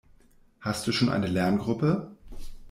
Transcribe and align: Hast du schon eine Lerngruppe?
Hast 0.61 0.87
du 0.87 0.91
schon 0.93 1.09
eine 1.09 1.27
Lerngruppe? 1.27 2.09